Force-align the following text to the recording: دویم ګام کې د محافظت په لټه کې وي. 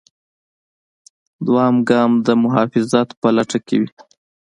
دویم 1.45 1.75
ګام 1.89 2.11
کې 2.17 2.23
د 2.25 2.27
محافظت 2.43 3.09
په 3.21 3.27
لټه 3.35 3.59
کې 3.67 3.75
وي. 3.81 3.89